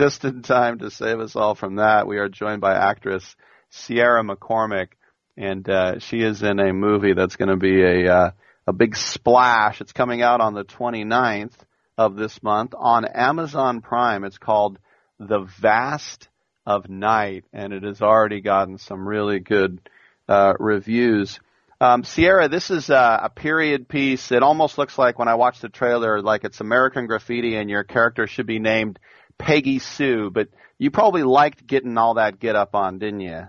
just 0.00 0.24
in 0.24 0.40
time 0.40 0.78
to 0.78 0.90
save 0.90 1.20
us 1.20 1.36
all 1.36 1.54
from 1.54 1.76
that. 1.76 2.06
We 2.06 2.16
are 2.16 2.30
joined 2.30 2.62
by 2.62 2.74
actress 2.74 3.36
Sierra 3.68 4.24
McCormick, 4.24 4.92
and 5.36 5.68
uh, 5.68 5.98
she 5.98 6.22
is 6.22 6.42
in 6.42 6.58
a 6.58 6.72
movie 6.72 7.12
that's 7.12 7.36
going 7.36 7.50
to 7.50 7.58
be 7.58 7.82
a 7.82 8.10
uh, 8.10 8.30
a 8.66 8.72
big 8.72 8.96
splash. 8.96 9.82
It's 9.82 9.92
coming 9.92 10.22
out 10.22 10.40
on 10.40 10.54
the 10.54 10.64
29th 10.64 11.52
of 11.98 12.16
this 12.16 12.42
month 12.42 12.72
on 12.74 13.04
Amazon 13.04 13.82
Prime. 13.82 14.24
It's 14.24 14.38
called 14.38 14.78
The 15.18 15.46
Vast 15.60 16.30
of 16.64 16.88
Night, 16.88 17.44
and 17.52 17.74
it 17.74 17.82
has 17.82 18.00
already 18.00 18.40
gotten 18.40 18.78
some 18.78 19.06
really 19.06 19.38
good 19.38 19.82
uh, 20.30 20.54
reviews. 20.58 21.38
Um, 21.78 22.04
Sierra, 22.04 22.48
this 22.48 22.70
is 22.70 22.88
a, 22.88 23.20
a 23.24 23.28
period 23.28 23.86
piece. 23.86 24.32
It 24.32 24.42
almost 24.42 24.78
looks 24.78 24.96
like 24.96 25.18
when 25.18 25.28
I 25.28 25.34
watch 25.34 25.60
the 25.60 25.68
trailer, 25.68 26.22
like 26.22 26.44
it's 26.44 26.62
American 26.62 27.06
Graffiti, 27.06 27.56
and 27.56 27.68
your 27.68 27.84
character 27.84 28.26
should 28.26 28.46
be 28.46 28.58
named 28.58 28.98
Peggy 29.40 29.78
Sue. 29.78 30.30
But 30.30 30.48
you 30.78 30.90
probably 30.90 31.22
liked 31.22 31.66
getting 31.66 31.96
all 31.98 32.14
that 32.14 32.38
get 32.38 32.56
up 32.56 32.74
on, 32.74 32.98
didn't 32.98 33.20
you? 33.20 33.48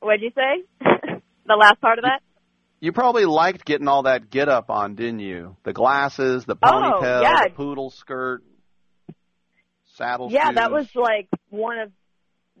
What'd 0.00 0.22
you 0.22 0.32
say? 0.34 0.64
the 1.46 1.54
last 1.54 1.80
part 1.80 1.98
of 1.98 2.04
that? 2.04 2.20
You 2.80 2.90
probably 2.90 3.26
liked 3.26 3.64
getting 3.64 3.86
all 3.86 4.02
that 4.02 4.28
get 4.28 4.48
up 4.48 4.68
on, 4.68 4.96
didn't 4.96 5.20
you? 5.20 5.56
The 5.62 5.72
glasses, 5.72 6.44
the 6.44 6.56
oh, 6.60 6.66
ponytail, 6.66 7.18
oh, 7.18 7.22
yeah. 7.22 7.44
the 7.44 7.54
poodle 7.54 7.90
skirt, 7.90 8.42
saddle 9.94 10.28
Yeah, 10.32 10.48
shoes. 10.48 10.54
that 10.56 10.72
was 10.72 10.88
like 10.96 11.28
one 11.50 11.78
of 11.78 11.92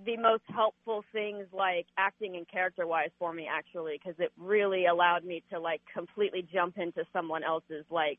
the 0.04 0.16
most 0.16 0.44
helpful 0.48 1.04
things 1.12 1.46
like 1.52 1.86
acting 1.98 2.36
and 2.36 2.48
character 2.48 2.86
wise 2.86 3.10
for 3.18 3.32
me 3.32 3.48
actually 3.50 3.98
because 3.98 4.18
it 4.18 4.32
really 4.36 4.86
allowed 4.86 5.24
me 5.24 5.42
to 5.50 5.60
like 5.60 5.80
completely 5.92 6.46
jump 6.52 6.78
into 6.78 7.04
someone 7.12 7.44
else's 7.44 7.84
like 7.90 8.18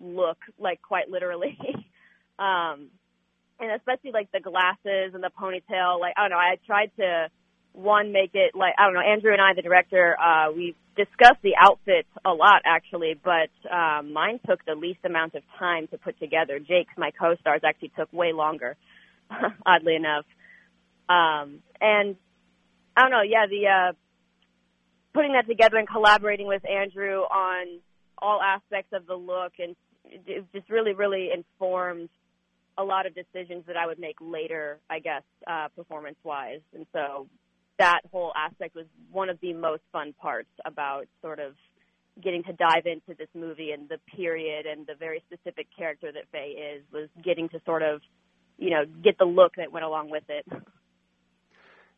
look 0.00 0.38
like 0.58 0.80
quite 0.82 1.08
literally 1.08 1.56
um 2.44 2.88
and 3.60 3.70
especially 3.76 4.10
like 4.12 4.30
the 4.32 4.40
glasses 4.40 5.14
and 5.14 5.22
the 5.22 5.30
ponytail 5.40 6.00
like 6.00 6.14
i 6.16 6.22
don't 6.22 6.30
know 6.30 6.36
i 6.36 6.56
tried 6.66 6.90
to 6.96 7.28
one 7.72 8.12
make 8.12 8.30
it 8.34 8.54
like 8.54 8.74
i 8.78 8.84
don't 8.84 8.94
know 8.94 9.00
andrew 9.00 9.32
and 9.32 9.40
i 9.40 9.54
the 9.54 9.62
director 9.62 10.16
uh 10.20 10.50
we 10.52 10.74
discussed 10.96 11.42
the 11.42 11.54
outfits 11.60 12.08
a 12.24 12.30
lot 12.30 12.62
actually 12.64 13.18
but 13.24 13.50
um 13.72 14.12
mine 14.12 14.38
took 14.48 14.64
the 14.64 14.74
least 14.74 15.00
amount 15.04 15.34
of 15.34 15.42
time 15.58 15.88
to 15.88 15.98
put 15.98 16.18
together. 16.20 16.58
Jake's 16.58 16.92
my 16.96 17.10
co-stars 17.10 17.62
actually 17.64 17.92
took 17.96 18.12
way 18.12 18.32
longer 18.32 18.76
oddly 19.66 19.96
enough. 19.96 20.24
Um, 21.08 21.60
and 21.80 22.16
I 22.96 23.02
don't 23.02 23.10
know, 23.10 23.22
yeah, 23.22 23.46
the 23.48 23.66
uh, 23.66 23.92
putting 25.12 25.32
that 25.32 25.46
together 25.46 25.76
and 25.76 25.88
collaborating 25.88 26.46
with 26.46 26.62
Andrew 26.68 27.20
on 27.20 27.80
all 28.18 28.40
aspects 28.40 28.92
of 28.92 29.06
the 29.06 29.14
look 29.14 29.52
and 29.58 29.76
it 30.04 30.44
just 30.52 30.70
really, 30.70 30.92
really 30.92 31.30
informed 31.34 32.08
a 32.76 32.84
lot 32.84 33.06
of 33.06 33.14
decisions 33.14 33.64
that 33.66 33.76
I 33.76 33.86
would 33.86 33.98
make 33.98 34.16
later, 34.20 34.80
I 34.90 34.98
guess, 34.98 35.22
uh, 35.46 35.68
performance 35.76 36.16
wise. 36.24 36.60
And 36.74 36.86
so 36.92 37.28
that 37.78 38.00
whole 38.10 38.32
aspect 38.36 38.74
was 38.74 38.86
one 39.10 39.28
of 39.28 39.38
the 39.40 39.52
most 39.52 39.82
fun 39.92 40.12
parts 40.20 40.50
about 40.64 41.06
sort 41.22 41.40
of 41.40 41.54
getting 42.22 42.42
to 42.44 42.52
dive 42.52 42.86
into 42.86 43.14
this 43.18 43.28
movie 43.34 43.72
and 43.72 43.88
the 43.88 43.98
period 44.16 44.66
and 44.66 44.86
the 44.86 44.94
very 44.94 45.22
specific 45.26 45.66
character 45.76 46.12
that 46.12 46.24
Faye 46.30 46.76
is 46.76 46.84
was 46.92 47.08
getting 47.24 47.48
to 47.50 47.60
sort 47.64 47.82
of, 47.82 48.00
you 48.58 48.70
know, 48.70 48.84
get 49.02 49.18
the 49.18 49.24
look 49.24 49.56
that 49.56 49.72
went 49.72 49.84
along 49.84 50.10
with 50.10 50.24
it. 50.28 50.46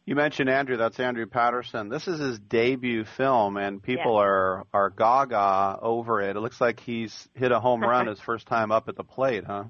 You 0.09 0.15
mentioned 0.15 0.49
Andrew. 0.49 0.77
That's 0.77 1.01
Andrew 1.01 1.27
Patterson. 1.27 1.89
This 1.89 2.07
is 2.07 2.21
his 2.21 2.39
debut 2.39 3.05
film, 3.05 3.57
and 3.57 3.83
people 3.83 4.13
Yeah. 4.15 4.23
are 4.23 4.65
are 4.73 4.89
gaga 4.91 5.81
over 5.83 6.21
it. 6.23 6.37
It 6.37 6.41
looks 6.41 6.61
like 6.61 6.79
he's 6.79 7.29
hit 7.35 7.51
a 7.51 7.59
home 7.59 7.81
run 7.83 8.07
his 8.15 8.21
first 8.21 8.47
time 8.47 8.71
up 8.71 8.89
at 8.89 8.95
the 8.95 9.03
plate, 9.03 9.43
huh? 9.45 9.65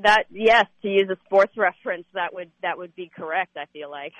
That 0.00 0.24
yes, 0.30 0.66
to 0.82 0.88
use 0.88 1.08
a 1.10 1.16
sports 1.26 1.52
reference, 1.56 2.06
that 2.14 2.34
would 2.34 2.50
that 2.62 2.78
would 2.78 2.94
be 2.94 3.10
correct. 3.14 3.56
I 3.56 3.66
feel 3.72 3.90
like. 3.90 4.14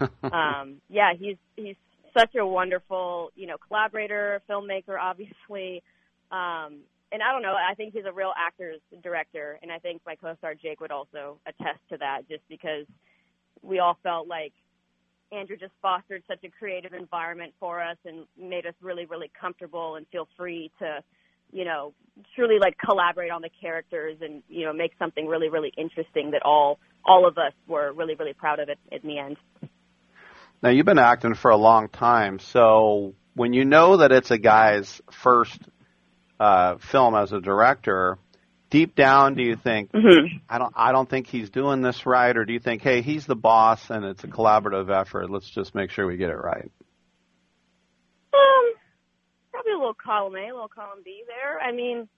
um, 0.32 0.80
yeah, 0.88 1.12
he's 1.18 1.36
he's 1.56 1.76
such 2.16 2.34
a 2.34 2.46
wonderful 2.46 3.30
you 3.34 3.46
know 3.46 3.56
collaborator, 3.68 4.42
filmmaker, 4.48 4.98
obviously. 5.00 5.82
Um, 6.30 6.80
and 7.12 7.22
I 7.22 7.30
don't 7.30 7.42
know, 7.42 7.54
I 7.54 7.74
think 7.74 7.92
he's 7.92 8.06
a 8.06 8.12
real 8.12 8.32
actor's 8.34 8.80
director, 9.02 9.58
and 9.62 9.70
I 9.70 9.78
think 9.78 10.00
my 10.06 10.14
co-star 10.14 10.54
Jake 10.54 10.80
would 10.80 10.90
also 10.90 11.38
attest 11.46 11.78
to 11.90 11.98
that, 11.98 12.26
just 12.26 12.42
because 12.48 12.86
we 13.60 13.80
all 13.80 13.98
felt 14.02 14.26
like 14.26 14.54
Andrew 15.30 15.56
just 15.56 15.72
fostered 15.82 16.22
such 16.26 16.42
a 16.44 16.48
creative 16.48 16.94
environment 16.94 17.52
for 17.60 17.82
us 17.82 17.96
and 18.04 18.26
made 18.38 18.66
us 18.66 18.74
really, 18.80 19.04
really 19.04 19.30
comfortable 19.38 19.96
and 19.96 20.06
feel 20.08 20.26
free 20.36 20.70
to, 20.78 21.02
you 21.52 21.64
know, 21.64 21.92
truly 22.34 22.58
like 22.58 22.76
collaborate 22.78 23.30
on 23.30 23.42
the 23.42 23.50
characters 23.60 24.16
and 24.20 24.42
you 24.48 24.64
know 24.64 24.72
make 24.72 24.92
something 24.98 25.26
really, 25.26 25.48
really 25.48 25.72
interesting 25.76 26.32
that 26.32 26.42
all 26.42 26.78
all 27.04 27.26
of 27.26 27.38
us 27.38 27.52
were 27.66 27.92
really, 27.92 28.14
really 28.14 28.32
proud 28.32 28.58
of 28.60 28.68
it 28.68 28.78
in 28.90 29.00
the 29.04 29.18
end. 29.18 29.36
Now 30.62 30.70
you've 30.70 30.86
been 30.86 30.98
acting 30.98 31.34
for 31.34 31.50
a 31.50 31.56
long 31.56 31.88
time, 31.88 32.38
so 32.38 33.14
when 33.34 33.52
you 33.52 33.64
know 33.64 33.98
that 33.98 34.12
it's 34.12 34.30
a 34.30 34.38
guy's 34.38 35.00
first 35.10 35.58
uh, 36.38 36.76
film 36.78 37.14
as 37.14 37.32
a 37.32 37.40
director, 37.40 38.18
deep 38.70 38.94
down, 38.94 39.34
do 39.34 39.42
you 39.42 39.56
think 39.56 39.90
Mm-hmm. 39.92 40.36
I 40.48 40.58
don't 40.58 40.72
I 40.76 40.92
don't 40.92 41.08
think 41.08 41.26
he's 41.26 41.50
doing 41.50 41.82
this 41.82 42.06
right, 42.06 42.36
or 42.36 42.44
do 42.44 42.52
you 42.52 42.60
think, 42.60 42.82
hey, 42.82 43.02
he's 43.02 43.26
the 43.26 43.36
boss 43.36 43.90
and 43.90 44.04
it's 44.04 44.24
a 44.24 44.28
collaborative 44.28 44.90
effort? 44.90 45.30
Let's 45.30 45.48
just 45.48 45.74
make 45.74 45.90
sure 45.90 46.06
we 46.06 46.16
get 46.16 46.30
it 46.30 46.36
right. 46.36 46.70
Um, 48.34 48.72
probably 49.72 49.74
a 49.74 49.78
little 49.78 49.94
column 49.94 50.36
A, 50.36 50.50
a 50.50 50.54
little 50.54 50.68
column 50.68 51.02
B 51.04 51.24
there. 51.26 51.60
I 51.60 51.72
mean, 51.72 52.08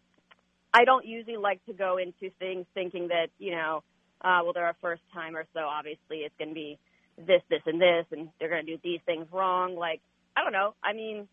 I 0.73 0.85
don't 0.85 1.05
usually 1.05 1.37
like 1.37 1.65
to 1.67 1.73
go 1.73 1.99
into 1.99 2.35
things 2.39 2.67
thinking 2.75 3.09
that, 3.09 3.29
you 3.39 3.53
know, 3.53 3.83
uh, 4.21 4.41
well, 4.43 4.53
they're 4.53 4.69
a 4.69 4.77
first 4.81 5.03
timer, 5.13 5.45
so 5.53 5.61
obviously 5.61 6.19
it's 6.19 6.35
going 6.39 6.49
to 6.49 6.55
be 6.55 6.79
this, 7.19 7.43
this, 7.51 7.61
and 7.67 7.81
this, 7.81 8.07
and 8.11 8.29
they're 8.39 8.49
going 8.49 8.65
to 8.65 8.73
do 8.73 8.79
these 8.83 9.01
things 9.07 9.27
wrong. 9.33 9.77
Like, 9.77 10.01
I 10.37 10.43
don't 10.43 10.53
know. 10.53 10.75
I 10.83 10.95
mean, 10.95 11.29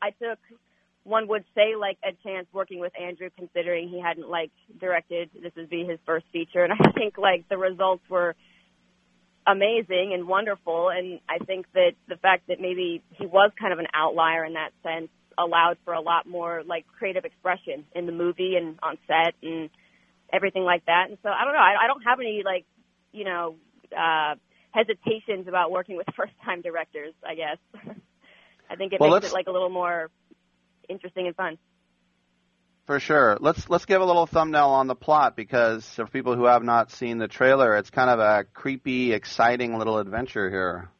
I 0.00 0.10
took, 0.10 0.38
one 1.04 1.28
would 1.28 1.44
say, 1.54 1.76
like 1.78 1.98
a 2.02 2.12
chance 2.26 2.46
working 2.52 2.80
with 2.80 2.92
Andrew, 3.00 3.28
considering 3.36 3.88
he 3.88 4.00
hadn't 4.00 4.28
like 4.28 4.50
directed. 4.80 5.30
This 5.40 5.52
would 5.56 5.70
be 5.70 5.84
his 5.84 5.98
first 6.06 6.26
feature, 6.32 6.64
and 6.64 6.72
I 6.72 6.90
think 6.94 7.18
like 7.18 7.48
the 7.48 7.58
results 7.58 8.02
were 8.08 8.34
amazing 9.46 10.12
and 10.14 10.26
wonderful. 10.26 10.90
And 10.90 11.20
I 11.28 11.44
think 11.44 11.66
that 11.74 11.92
the 12.08 12.16
fact 12.16 12.48
that 12.48 12.60
maybe 12.60 13.02
he 13.10 13.26
was 13.26 13.50
kind 13.58 13.72
of 13.72 13.78
an 13.78 13.86
outlier 13.94 14.44
in 14.44 14.54
that 14.54 14.70
sense 14.82 15.08
allowed 15.38 15.78
for 15.84 15.94
a 15.94 16.00
lot 16.00 16.26
more 16.26 16.62
like 16.66 16.86
creative 16.98 17.24
expression 17.24 17.84
in 17.94 18.06
the 18.06 18.12
movie 18.12 18.54
and 18.56 18.78
on 18.82 18.98
set 19.06 19.34
and 19.42 19.70
everything 20.32 20.62
like 20.64 20.84
that. 20.86 21.06
And 21.08 21.18
so 21.22 21.28
I 21.28 21.44
don't 21.44 21.54
know. 21.54 21.58
I, 21.60 21.84
I 21.84 21.86
don't 21.86 22.02
have 22.02 22.20
any 22.20 22.42
like, 22.44 22.64
you 23.12 23.24
know, 23.24 23.56
uh, 23.96 24.34
hesitations 24.72 25.48
about 25.48 25.70
working 25.70 25.96
with 25.96 26.06
first 26.16 26.32
time 26.44 26.62
directors, 26.62 27.14
I 27.26 27.34
guess. 27.34 27.58
I 28.70 28.76
think 28.76 28.92
it 28.92 29.00
Well, 29.00 29.10
makes 29.10 29.26
it 29.26 29.32
like 29.32 29.48
a 29.48 29.52
little 29.52 29.70
more 29.70 30.10
interesting 30.88 31.26
and 31.26 31.36
fun. 31.36 31.58
For 32.86 32.98
sure. 32.98 33.38
Let's 33.40 33.70
let's 33.70 33.84
give 33.84 34.00
a 34.00 34.04
little 34.04 34.26
thumbnail 34.26 34.68
on 34.70 34.88
the 34.88 34.96
plot 34.96 35.36
because 35.36 35.88
for 35.94 36.06
people 36.06 36.34
who 36.34 36.46
have 36.46 36.64
not 36.64 36.90
seen 36.90 37.18
the 37.18 37.28
trailer, 37.28 37.76
it's 37.76 37.90
kind 37.90 38.10
of 38.10 38.18
a 38.18 38.44
creepy, 38.52 39.12
exciting 39.12 39.78
little 39.78 39.98
adventure 39.98 40.50
here. 40.50 40.90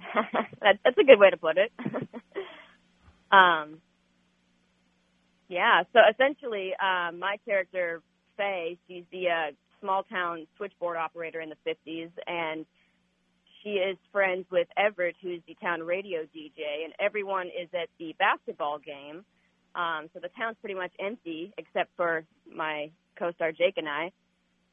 that, 0.60 0.78
that's 0.84 0.98
a 0.98 1.04
good 1.04 1.18
way 1.18 1.30
to 1.30 1.36
put 1.36 1.56
it. 1.56 1.72
um, 3.32 3.78
yeah, 5.48 5.82
so 5.92 6.00
essentially, 6.10 6.72
um, 6.80 7.18
my 7.18 7.36
character, 7.44 8.02
Faye, 8.36 8.78
she's 8.86 9.04
the 9.10 9.28
uh, 9.28 9.52
small 9.80 10.04
town 10.04 10.46
switchboard 10.56 10.96
operator 10.96 11.40
in 11.40 11.48
the 11.48 11.56
50s, 11.66 12.10
and 12.26 12.66
she 13.62 13.70
is 13.70 13.96
friends 14.12 14.46
with 14.50 14.68
Everett, 14.76 15.16
who's 15.20 15.40
the 15.48 15.56
town 15.60 15.80
radio 15.82 16.20
DJ, 16.20 16.84
and 16.84 16.92
everyone 17.00 17.48
is 17.48 17.68
at 17.74 17.88
the 17.98 18.14
basketball 18.18 18.78
game. 18.78 19.24
Um, 19.74 20.08
so 20.12 20.20
the 20.20 20.30
town's 20.36 20.56
pretty 20.60 20.74
much 20.74 20.92
empty 20.98 21.52
except 21.58 21.90
for 21.96 22.24
my 22.52 22.90
co-star 23.18 23.52
Jake 23.52 23.74
and 23.76 23.88
I. 23.88 24.10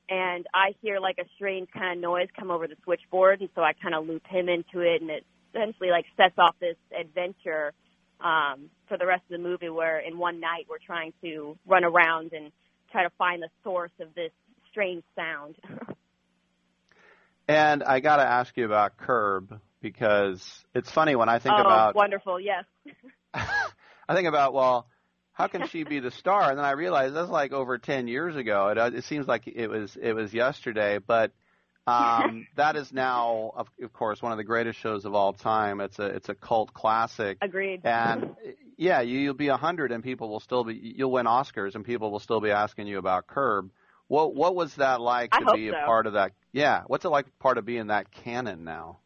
And 0.09 0.45
I 0.53 0.73
hear 0.81 0.99
like 0.99 1.17
a 1.19 1.25
strange 1.35 1.67
kind 1.73 1.97
of 1.97 2.01
noise 2.01 2.29
come 2.37 2.49
over 2.49 2.67
the 2.67 2.77
switchboard, 2.83 3.41
and 3.41 3.49
so 3.55 3.61
I 3.61 3.73
kind 3.73 3.93
of 3.93 4.07
loop 4.07 4.25
him 4.25 4.47
into 4.47 4.79
it, 4.79 5.01
and 5.01 5.09
it 5.09 5.25
essentially 5.53 5.89
like 5.89 6.05
sets 6.15 6.35
off 6.37 6.55
this 6.59 6.77
adventure 6.97 7.73
um, 8.21 8.69
for 8.87 8.97
the 8.97 9.05
rest 9.05 9.23
of 9.29 9.41
the 9.41 9.43
movie, 9.43 9.69
where 9.69 9.99
in 9.99 10.17
one 10.17 10.39
night 10.39 10.65
we're 10.69 10.77
trying 10.83 11.13
to 11.23 11.57
run 11.67 11.83
around 11.83 12.31
and 12.31 12.51
try 12.91 13.03
to 13.03 13.11
find 13.17 13.43
the 13.43 13.49
source 13.63 13.91
of 13.99 14.15
this 14.15 14.31
strange 14.71 15.03
sound. 15.15 15.55
And 17.47 17.81
I 17.83 18.01
got 18.01 18.17
to 18.17 18.23
ask 18.23 18.55
you 18.57 18.65
about 18.65 18.97
Curb 18.97 19.59
because 19.81 20.65
it's 20.75 20.91
funny 20.91 21.15
when 21.15 21.29
I 21.29 21.39
think 21.39 21.55
oh, 21.57 21.61
about 21.61 21.95
wonderful! 21.95 22.39
Yes. 22.39 22.65
I 23.33 24.13
think 24.13 24.27
about 24.27 24.53
well, 24.53 24.87
how 25.37 25.45
can 25.45 25.67
she 25.67 25.83
be 25.83 25.99
the 25.99 26.09
star? 26.09 26.49
And 26.49 26.57
then 26.57 26.65
I 26.65 26.71
realized 26.71 27.13
that's 27.13 27.29
like 27.29 27.51
over 27.53 27.77
ten 27.77 28.07
years 28.07 28.35
ago. 28.35 28.69
It, 28.69 28.77
uh, 28.79 28.89
it 28.91 29.03
seems 29.03 29.27
like 29.27 29.43
it 29.45 29.67
was 29.67 29.95
it 29.95 30.13
was 30.13 30.33
yesterday, 30.33 30.97
but 30.97 31.31
um, 31.85 32.47
that 32.55 32.75
is 32.75 32.91
now, 32.91 33.51
of, 33.55 33.67
of 33.83 33.93
course, 33.93 34.19
one 34.19 34.31
of 34.31 34.39
the 34.39 34.43
greatest 34.43 34.79
shows 34.79 35.05
of 35.05 35.13
all 35.13 35.33
time. 35.33 35.79
It's 35.79 35.99
a 35.99 36.05
it's 36.05 36.29
a 36.29 36.33
cult 36.33 36.73
classic. 36.73 37.37
Agreed. 37.39 37.81
And 37.85 38.35
yeah, 38.77 39.01
you, 39.01 39.19
you'll 39.19 39.35
be 39.35 39.49
a 39.49 39.57
hundred, 39.57 39.91
and 39.91 40.03
people 40.03 40.27
will 40.27 40.39
still 40.39 40.63
be. 40.63 40.73
You'll 40.73 41.11
win 41.11 41.27
Oscars, 41.27 41.75
and 41.75 41.85
people 41.85 42.11
will 42.11 42.19
still 42.19 42.41
be 42.41 42.49
asking 42.49 42.87
you 42.87 42.97
about 42.97 43.27
Curb. 43.27 43.69
What 44.07 44.33
What 44.33 44.55
was 44.55 44.73
that 44.77 45.01
like 45.01 45.35
I 45.35 45.41
to 45.41 45.53
be 45.53 45.69
so. 45.69 45.75
a 45.77 45.85
part 45.85 46.07
of 46.07 46.13
that? 46.13 46.31
Yeah, 46.51 46.81
what's 46.87 47.05
it 47.05 47.09
like 47.09 47.27
part 47.37 47.59
of 47.59 47.65
being 47.65 47.87
that 47.87 48.09
canon 48.11 48.63
now? 48.63 48.97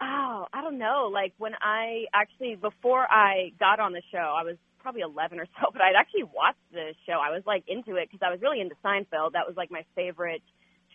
Oh, 0.00 0.46
I 0.52 0.60
don't 0.60 0.78
know. 0.78 1.08
Like 1.12 1.34
when 1.38 1.52
I 1.60 2.06
actually 2.12 2.56
before 2.56 3.06
I 3.08 3.52
got 3.60 3.78
on 3.78 3.92
the 3.92 4.02
show, 4.10 4.18
I 4.18 4.42
was 4.42 4.56
probably 4.82 5.02
11 5.02 5.38
or 5.40 5.46
so, 5.46 5.68
but 5.72 5.82
I'd 5.82 5.96
actually 5.96 6.24
watched 6.24 6.62
the 6.72 6.94
show. 7.06 7.14
I 7.14 7.30
was 7.30 7.42
like 7.46 7.64
into 7.66 7.96
it 7.96 8.08
because 8.10 8.24
I 8.26 8.30
was 8.30 8.40
really 8.42 8.60
into 8.60 8.74
Seinfeld. 8.84 9.32
That 9.32 9.46
was 9.46 9.56
like 9.56 9.70
my 9.70 9.84
favorite 9.94 10.42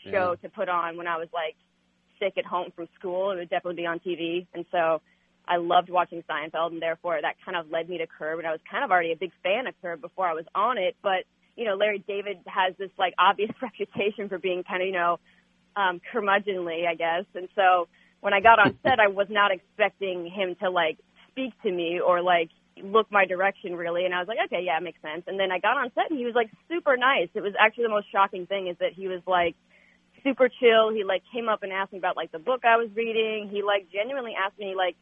show 0.06 0.36
to 0.42 0.50
put 0.50 0.70
on 0.70 0.96
when 0.96 1.08
I 1.08 1.18
was 1.18 1.28
like 1.34 1.56
sick 2.20 2.38
at 2.38 2.46
home 2.46 2.72
from 2.76 2.88
school. 2.98 3.32
It 3.32 3.38
would 3.38 3.50
definitely 3.50 3.82
be 3.82 3.88
on 3.88 4.00
TV, 4.00 4.46
and 4.54 4.66
so 4.72 5.02
I 5.48 5.58
loved 5.58 5.90
watching 5.90 6.24
Seinfeld, 6.30 6.72
and 6.72 6.82
therefore 6.82 7.20
that 7.22 7.36
kind 7.44 7.58
of 7.58 7.72
led 7.72 7.90
me 7.90 7.98
to 8.00 8.08
Curb. 8.08 8.40
And 8.40 8.48
I 8.48 8.52
was 8.52 8.62
kind 8.70 8.84
of 8.84 8.92
already 8.92 9.12
a 9.12 9.16
big 9.16 9.32
fan 9.44 9.68
of 9.68 9.74
Curb 9.82 10.02
before 10.02 10.28
I 10.28 10.34
was 10.34 10.46
on 10.54 10.78
it, 10.78 10.96
but 11.02 11.24
you 11.56 11.66
know, 11.66 11.76
Larry 11.76 12.04
David 12.08 12.38
has 12.46 12.76
this 12.78 12.92
like 12.98 13.14
obvious 13.20 13.52
reputation 13.62 14.30
for 14.30 14.38
being 14.38 14.64
kind 14.64 14.82
of 14.82 14.88
you 14.88 14.94
know 14.94 15.20
um, 15.76 16.02
curmudgeonly, 16.14 16.88
I 16.88 16.96
guess, 16.96 17.26
and 17.36 17.48
so 17.56 17.88
when 18.20 18.34
I 18.34 18.42
got 18.42 18.60
on 18.60 18.78
set, 18.84 19.00
I 19.00 19.08
was 19.08 19.28
not 19.30 19.52
expecting 19.52 20.30
him 20.30 20.56
to 20.62 20.70
like 20.70 20.98
speak 21.32 21.54
to 21.64 21.72
me 21.72 22.00
or 22.00 22.22
like 22.22 22.50
look 22.84 23.12
my 23.12 23.26
direction 23.26 23.76
really. 23.76 24.06
And 24.06 24.14
I 24.14 24.20
was 24.20 24.28
like, 24.28 24.38
okay, 24.46 24.62
yeah, 24.64 24.78
it 24.78 24.84
makes 24.84 25.02
sense. 25.02 25.24
And 25.28 25.40
then 25.40 25.52
I 25.52 25.60
got 25.60 25.78
on 25.78 25.92
set 25.96 26.10
and 26.10 26.20
he 26.20 26.26
was 26.26 26.36
like 26.36 26.50
super 26.70 26.98
nice. 26.98 27.30
It 27.34 27.42
was 27.42 27.54
actually 27.60 27.86
the 27.86 27.90
most 27.90 28.12
shocking 28.12 28.46
thing 28.46 28.68
is 28.68 28.78
that 28.80 28.94
he 28.94 29.08
was 29.08 29.22
like 29.28 29.56
super 30.24 30.50
chill. 30.50 30.94
He 30.94 31.04
like 31.04 31.24
came 31.34 31.50
up 31.50 31.64
and 31.64 31.72
asked 31.72 31.94
me 31.94 32.00
about 32.00 32.16
like 32.16 32.32
the 32.32 32.40
book 32.40 32.62
I 32.66 32.78
was 32.78 32.90
reading. 32.96 33.50
He 33.52 33.62
like 33.64 33.88
genuinely 33.92 34.34
asked 34.34 34.60
me 34.60 34.76
like 34.76 34.96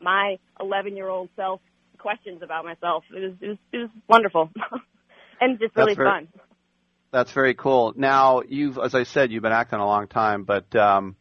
my 0.00 0.38
11 0.60 0.96
year 0.96 1.08
old 1.08 1.28
self 1.36 1.60
questions 1.98 2.42
about 2.42 2.64
myself. 2.64 3.04
It 3.14 3.20
was, 3.20 3.32
it 3.40 3.48
was, 3.48 3.58
it 3.72 3.76
was 3.78 3.90
wonderful 4.08 4.50
and 5.40 5.58
just 5.58 5.76
really 5.76 5.94
very- 5.94 6.08
fun. 6.08 6.28
That's 7.12 7.32
very 7.32 7.54
cool. 7.54 7.92
Now, 7.96 8.42
you've, 8.48 8.78
as 8.78 8.94
I 8.94 9.02
said, 9.02 9.32
you've 9.32 9.42
been 9.42 9.50
acting 9.50 9.80
a 9.80 9.84
long 9.84 10.06
time, 10.06 10.44
but 10.44 10.72
um, 10.76 11.16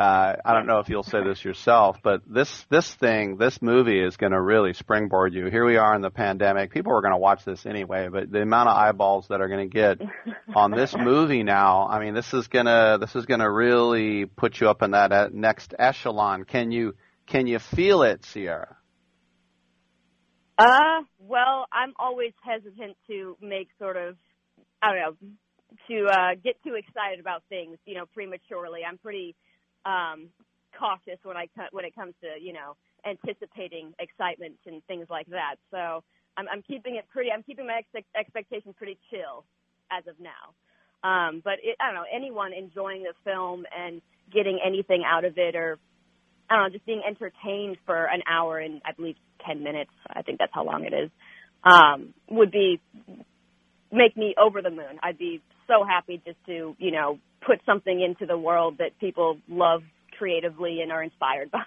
uh, 0.00 0.36
I 0.46 0.54
don't 0.54 0.66
know 0.66 0.78
if 0.78 0.88
you'll 0.88 1.02
say 1.02 1.22
this 1.22 1.44
yourself, 1.44 1.98
but 2.02 2.22
this 2.26 2.64
this 2.70 2.90
thing, 2.94 3.36
this 3.36 3.60
movie 3.60 4.02
is 4.02 4.16
going 4.16 4.32
to 4.32 4.40
really 4.40 4.72
springboard 4.72 5.34
you. 5.34 5.50
Here 5.50 5.66
we 5.66 5.76
are 5.76 5.94
in 5.94 6.00
the 6.00 6.08
pandemic. 6.08 6.72
People 6.72 6.96
are 6.96 7.02
going 7.02 7.12
to 7.12 7.18
watch 7.18 7.44
this 7.44 7.66
anyway, 7.66 8.08
but 8.10 8.30
the 8.32 8.40
amount 8.40 8.70
of 8.70 8.76
eyeballs 8.78 9.26
that 9.28 9.42
are 9.42 9.48
going 9.48 9.68
to 9.68 9.74
get 9.74 10.00
on 10.56 10.70
this 10.70 10.96
movie 10.96 11.42
now, 11.42 11.86
I 11.86 12.00
mean, 12.00 12.14
this 12.14 12.32
is 12.32 12.48
gonna 12.48 12.96
this 12.98 13.14
is 13.14 13.26
gonna 13.26 13.50
really 13.52 14.24
put 14.24 14.58
you 14.58 14.70
up 14.70 14.80
in 14.80 14.92
that 14.92 15.12
uh, 15.12 15.28
next 15.30 15.74
echelon. 15.78 16.44
Can 16.44 16.72
you 16.72 16.94
can 17.26 17.46
you 17.46 17.58
feel 17.58 18.02
it, 18.02 18.24
Sierra? 18.24 18.78
Uh, 20.56 21.02
well, 21.18 21.66
I'm 21.70 21.92
always 21.98 22.32
hesitant 22.42 22.96
to 23.08 23.36
make 23.42 23.68
sort 23.78 23.98
of, 23.98 24.16
I 24.82 24.94
don't 24.94 24.98
know, 24.98 25.28
to 25.88 26.06
uh, 26.10 26.34
get 26.42 26.56
too 26.64 26.74
excited 26.74 27.20
about 27.20 27.42
things, 27.50 27.76
you 27.84 27.96
know, 27.96 28.06
prematurely. 28.14 28.80
I'm 28.88 28.96
pretty 28.96 29.36
um, 29.86 30.28
cautious 30.78 31.18
when 31.22 31.36
I 31.36 31.46
when 31.72 31.84
it 31.84 31.94
comes 31.94 32.14
to, 32.22 32.40
you 32.42 32.52
know, 32.52 32.76
anticipating 33.06 33.92
excitement 33.98 34.56
and 34.66 34.82
things 34.86 35.06
like 35.10 35.26
that. 35.28 35.56
So 35.70 36.02
I'm, 36.36 36.48
I'm 36.50 36.62
keeping 36.62 36.96
it 36.96 37.06
pretty. 37.12 37.30
I'm 37.32 37.42
keeping 37.42 37.66
my 37.66 37.80
ex- 37.80 38.06
expectations 38.16 38.74
pretty 38.76 38.98
chill 39.10 39.44
as 39.90 40.06
of 40.06 40.14
now. 40.20 40.54
Um, 41.02 41.40
but 41.44 41.54
it, 41.62 41.76
I 41.80 41.86
don't 41.86 41.94
know 41.94 42.06
anyone 42.14 42.52
enjoying 42.52 43.02
the 43.02 43.14
film 43.24 43.64
and 43.76 44.02
getting 44.32 44.58
anything 44.64 45.02
out 45.06 45.24
of 45.24 45.38
it, 45.38 45.56
or 45.56 45.78
I 46.48 46.56
don't 46.56 46.64
know, 46.66 46.70
just 46.70 46.86
being 46.86 47.02
entertained 47.06 47.78
for 47.86 48.04
an 48.04 48.22
hour 48.28 48.58
and 48.58 48.82
I 48.84 48.92
believe 48.92 49.16
ten 49.46 49.62
minutes. 49.62 49.92
I 50.14 50.22
think 50.22 50.38
that's 50.38 50.52
how 50.54 50.64
long 50.64 50.84
it 50.84 50.92
is. 50.92 51.10
Um, 51.64 52.14
would 52.30 52.50
be 52.50 52.80
make 53.92 54.16
me 54.16 54.34
over 54.40 54.62
the 54.62 54.70
moon. 54.70 54.98
I'd 55.02 55.18
be 55.18 55.42
so 55.70 55.84
happy 55.84 56.20
just 56.24 56.38
to 56.46 56.74
you 56.78 56.90
know 56.90 57.18
put 57.46 57.60
something 57.64 58.00
into 58.00 58.26
the 58.26 58.36
world 58.36 58.78
that 58.78 58.98
people 58.98 59.38
love 59.48 59.82
creatively 60.18 60.80
and 60.82 60.92
are 60.92 61.02
inspired 61.02 61.50
by. 61.52 61.60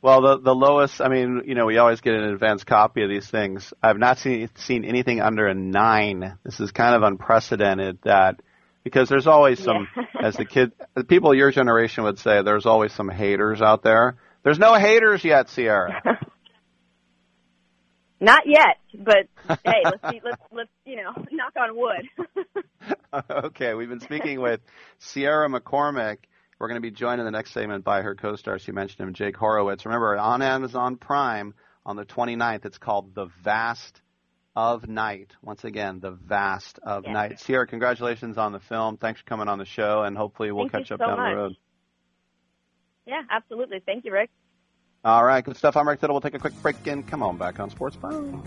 Well, 0.00 0.22
the 0.22 0.38
the 0.38 0.54
lowest. 0.54 1.00
I 1.00 1.08
mean, 1.08 1.42
you 1.44 1.54
know, 1.54 1.66
we 1.66 1.78
always 1.78 2.00
get 2.00 2.14
an 2.14 2.22
advance 2.22 2.62
copy 2.64 3.02
of 3.02 3.10
these 3.10 3.28
things. 3.28 3.72
I've 3.82 3.98
not 3.98 4.18
seen 4.18 4.48
seen 4.54 4.84
anything 4.84 5.20
under 5.20 5.46
a 5.48 5.54
nine. 5.54 6.38
This 6.44 6.60
is 6.60 6.70
kind 6.70 6.94
of 6.94 7.02
unprecedented. 7.02 7.98
That 8.04 8.40
because 8.84 9.08
there's 9.08 9.26
always 9.26 9.62
some, 9.62 9.88
Yeah. 9.96 10.02
as 10.22 10.36
the 10.36 10.44
kid, 10.44 10.72
the 10.94 11.04
people 11.04 11.34
your 11.34 11.50
generation 11.50 12.04
would 12.04 12.18
say, 12.18 12.42
there's 12.42 12.64
always 12.64 12.92
some 12.92 13.08
haters 13.08 13.60
out 13.60 13.82
there. 13.82 14.16
There's 14.44 14.58
no 14.58 14.74
haters 14.74 15.24
yet, 15.24 15.50
Sierra. 15.50 16.00
Not 18.20 18.42
yet, 18.46 18.78
but 18.94 19.28
hey, 19.64 19.82
let's 19.84 20.10
see, 20.10 20.20
let's 20.24 20.42
let's 20.50 20.70
you 20.84 20.96
know 20.96 21.12
knock 21.30 21.52
on 21.56 21.76
wood. 21.76 23.24
okay, 23.30 23.74
we've 23.74 23.88
been 23.88 24.00
speaking 24.00 24.40
with 24.40 24.60
Sierra 24.98 25.48
McCormick. 25.48 26.18
We're 26.58 26.66
going 26.68 26.80
to 26.82 26.82
be 26.82 26.90
joined 26.90 27.20
in 27.20 27.24
the 27.24 27.30
next 27.30 27.52
segment 27.52 27.84
by 27.84 28.02
her 28.02 28.16
co-star. 28.16 28.58
She 28.58 28.72
mentioned 28.72 29.06
him, 29.06 29.14
Jake 29.14 29.36
Horowitz. 29.36 29.86
Remember, 29.86 30.16
on 30.16 30.42
Amazon 30.42 30.96
Prime 30.96 31.54
on 31.86 31.94
the 31.94 32.04
29th, 32.04 32.64
it's 32.64 32.78
called 32.78 33.14
The 33.14 33.26
Vast 33.44 34.00
of 34.56 34.88
Night. 34.88 35.30
Once 35.40 35.62
again, 35.62 36.00
The 36.00 36.10
Vast 36.10 36.80
of 36.82 37.04
Yes. 37.04 37.12
Night. 37.12 37.38
Sierra, 37.40 37.64
congratulations 37.68 38.36
on 38.38 38.50
the 38.50 38.58
film. 38.58 38.96
Thanks 38.96 39.20
for 39.20 39.26
coming 39.26 39.46
on 39.46 39.58
the 39.58 39.64
show, 39.64 40.02
and 40.02 40.16
hopefully 40.16 40.50
we'll 40.50 40.68
Thank 40.68 40.88
catch 40.88 40.92
up 40.92 40.98
so 40.98 41.06
down 41.06 41.16
much. 41.18 41.30
the 41.30 41.36
road. 41.36 41.52
yeah, 43.06 43.22
absolutely. 43.30 43.78
Thank 43.86 44.04
you, 44.04 44.12
Rick. 44.12 44.30
All 45.04 45.24
right, 45.24 45.44
good 45.44 45.56
stuff. 45.56 45.76
I'm 45.76 45.88
Rick 45.88 46.00
Tittle. 46.00 46.14
We'll 46.14 46.20
take 46.20 46.34
a 46.34 46.38
quick 46.38 46.60
break 46.60 46.86
and 46.86 47.06
come 47.06 47.22
on 47.22 47.36
back 47.36 47.60
on 47.60 47.70
Sports 47.70 47.96
Phone. 47.96 48.42